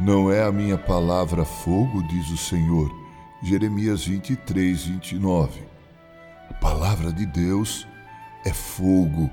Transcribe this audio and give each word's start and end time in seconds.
Não 0.00 0.30
é 0.30 0.44
a 0.44 0.52
minha 0.52 0.78
palavra 0.78 1.44
fogo, 1.44 2.04
diz 2.04 2.30
o 2.30 2.36
Senhor. 2.36 2.88
Jeremias 3.42 4.06
23, 4.06 4.84
29. 4.84 5.60
A 6.50 6.54
palavra 6.54 7.12
de 7.12 7.26
Deus 7.26 7.84
é 8.44 8.52
fogo. 8.52 9.28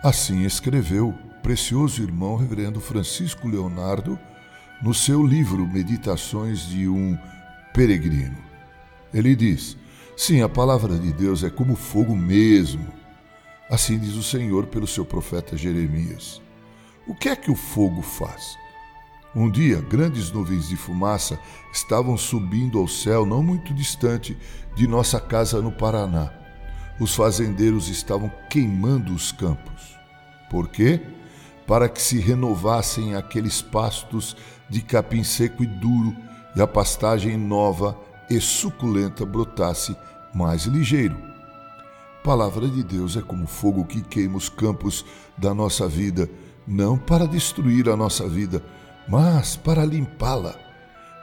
Assim 0.00 0.44
escreveu 0.44 1.08
o 1.08 1.42
precioso 1.42 2.00
irmão 2.00 2.36
reverendo 2.36 2.80
Francisco 2.80 3.48
Leonardo 3.48 4.16
no 4.80 4.94
seu 4.94 5.20
livro 5.26 5.66
Meditações 5.66 6.60
de 6.60 6.86
um 6.86 7.18
Peregrino. 7.74 8.38
Ele 9.12 9.34
diz: 9.34 9.76
Sim, 10.16 10.42
a 10.42 10.48
palavra 10.48 10.96
de 10.96 11.12
Deus 11.12 11.42
é 11.42 11.50
como 11.50 11.74
fogo 11.74 12.14
mesmo. 12.14 12.86
Assim 13.68 13.98
diz 13.98 14.14
o 14.14 14.22
Senhor 14.22 14.66
pelo 14.66 14.86
seu 14.86 15.04
profeta 15.04 15.56
Jeremias. 15.56 16.40
O 17.04 17.16
que 17.16 17.28
é 17.28 17.34
que 17.34 17.50
o 17.50 17.56
fogo 17.56 18.00
faz? 18.00 18.61
Um 19.34 19.50
dia, 19.50 19.80
grandes 19.80 20.30
nuvens 20.30 20.68
de 20.68 20.76
fumaça 20.76 21.38
estavam 21.72 22.18
subindo 22.18 22.78
ao 22.78 22.86
céu 22.86 23.24
não 23.24 23.42
muito 23.42 23.72
distante 23.72 24.36
de 24.76 24.86
nossa 24.86 25.18
casa 25.18 25.62
no 25.62 25.72
Paraná. 25.72 26.30
Os 27.00 27.14
fazendeiros 27.14 27.88
estavam 27.88 28.30
queimando 28.50 29.14
os 29.14 29.32
campos. 29.32 29.96
Por 30.50 30.68
quê? 30.68 31.00
Para 31.66 31.88
que 31.88 32.02
se 32.02 32.18
renovassem 32.18 33.14
aqueles 33.14 33.62
pastos 33.62 34.36
de 34.68 34.82
capim 34.82 35.24
seco 35.24 35.62
e 35.62 35.66
duro 35.66 36.14
e 36.54 36.60
a 36.60 36.66
pastagem 36.66 37.38
nova 37.38 37.98
e 38.28 38.38
suculenta 38.38 39.24
brotasse 39.24 39.96
mais 40.34 40.64
ligeiro. 40.64 41.16
Palavra 42.22 42.68
de 42.68 42.82
Deus 42.82 43.16
é 43.16 43.22
como 43.22 43.46
fogo 43.46 43.86
que 43.86 44.02
queima 44.02 44.36
os 44.36 44.50
campos 44.50 45.04
da 45.38 45.54
nossa 45.54 45.88
vida, 45.88 46.28
não 46.66 46.98
para 46.98 47.26
destruir 47.26 47.88
a 47.88 47.96
nossa 47.96 48.28
vida, 48.28 48.62
mas 49.08 49.56
para 49.56 49.84
limpá-la. 49.84 50.54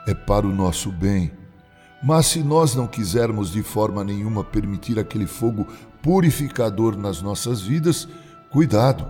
É 0.06 0.14
para 0.14 0.46
o 0.46 0.54
nosso 0.54 0.90
bem. 0.90 1.32
Mas 2.02 2.26
se 2.26 2.42
nós 2.42 2.74
não 2.74 2.86
quisermos 2.86 3.52
de 3.52 3.62
forma 3.62 4.02
nenhuma 4.02 4.42
permitir 4.42 4.98
aquele 4.98 5.26
fogo 5.26 5.66
purificador 6.02 6.96
nas 6.96 7.20
nossas 7.20 7.60
vidas, 7.60 8.08
cuidado, 8.50 9.06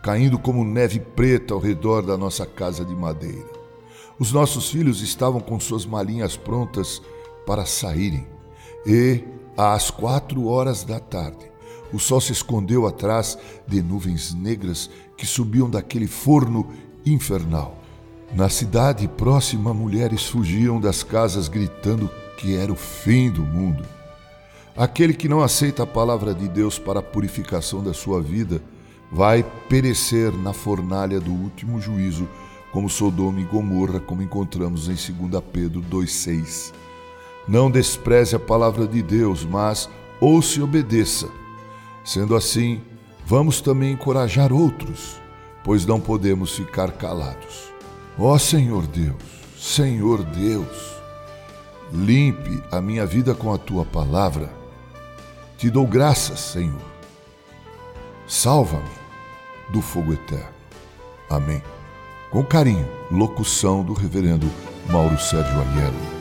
caindo 0.00 0.38
como 0.38 0.64
neve 0.64 1.00
preta 1.00 1.52
ao 1.52 1.58
redor 1.58 2.02
da 2.02 2.16
nossa 2.16 2.46
casa 2.46 2.84
de 2.84 2.94
madeira. 2.94 3.48
Os 4.16 4.30
nossos 4.30 4.70
filhos 4.70 5.02
estavam 5.02 5.40
com 5.40 5.58
suas 5.58 5.84
malinhas 5.84 6.36
prontas 6.36 7.02
para 7.44 7.66
saírem, 7.66 8.28
e, 8.86 9.24
às 9.56 9.90
quatro 9.90 10.46
horas 10.46 10.84
da 10.84 11.00
tarde, 11.00 11.50
o 11.92 11.98
sol 11.98 12.20
se 12.20 12.32
escondeu 12.32 12.86
atrás 12.86 13.36
de 13.66 13.82
nuvens 13.82 14.32
negras 14.32 14.88
que 15.16 15.26
subiam 15.26 15.68
daquele 15.68 16.06
forno 16.06 16.68
infernal. 17.04 17.76
Na 18.32 18.48
cidade 18.48 19.08
próxima, 19.08 19.74
mulheres 19.74 20.26
fugiam 20.26 20.80
das 20.80 21.02
casas 21.02 21.48
gritando 21.48 22.08
que 22.36 22.54
era 22.54 22.70
o 22.72 22.76
fim 22.76 23.30
do 23.30 23.42
mundo. 23.42 23.97
Aquele 24.76 25.12
que 25.12 25.28
não 25.28 25.42
aceita 25.42 25.82
a 25.82 25.86
palavra 25.86 26.32
de 26.34 26.48
Deus 26.48 26.78
para 26.78 27.00
a 27.00 27.02
purificação 27.02 27.82
da 27.82 27.92
sua 27.92 28.20
vida 28.20 28.62
vai 29.10 29.42
perecer 29.68 30.32
na 30.32 30.52
fornalha 30.52 31.18
do 31.18 31.32
último 31.32 31.80
juízo, 31.80 32.28
como 32.72 32.88
Sodoma 32.88 33.40
e 33.40 33.44
Gomorra, 33.44 33.98
como 33.98 34.22
encontramos 34.22 34.88
em 34.88 35.12
2 35.12 35.42
Pedro 35.52 35.80
2,6. 35.82 36.72
Não 37.46 37.70
despreze 37.70 38.36
a 38.36 38.38
palavra 38.38 38.86
de 38.86 39.02
Deus, 39.02 39.44
mas 39.44 39.88
ouça 40.20 40.58
e 40.58 40.62
obedeça. 40.62 41.28
Sendo 42.04 42.36
assim, 42.36 42.80
vamos 43.26 43.60
também 43.60 43.92
encorajar 43.92 44.52
outros, 44.52 45.20
pois 45.64 45.86
não 45.86 45.98
podemos 45.98 46.54
ficar 46.54 46.92
calados. 46.92 47.72
Ó 48.18 48.36
Senhor 48.36 48.86
Deus, 48.86 49.22
Senhor 49.58 50.22
Deus, 50.24 50.98
limpe 51.92 52.62
a 52.70 52.80
minha 52.80 53.06
vida 53.06 53.34
com 53.34 53.52
a 53.52 53.58
tua 53.58 53.84
palavra 53.84 54.57
te 55.58 55.68
dou 55.68 55.86
graças, 55.86 56.38
Senhor. 56.38 56.80
Salva-me 58.28 58.88
do 59.70 59.82
fogo 59.82 60.12
eterno. 60.12 60.54
Amém. 61.28 61.60
Com 62.30 62.44
carinho, 62.44 62.88
locução 63.10 63.82
do 63.82 63.92
reverendo 63.92 64.48
Mauro 64.88 65.18
Sérgio 65.18 65.60
Aiello. 65.60 66.17